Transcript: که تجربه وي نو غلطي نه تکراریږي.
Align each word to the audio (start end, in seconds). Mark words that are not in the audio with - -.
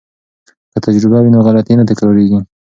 که 0.71 0.79
تجربه 0.85 1.17
وي 1.21 1.29
نو 1.35 1.39
غلطي 1.47 1.73
نه 1.77 1.83
تکراریږي. 1.89 2.39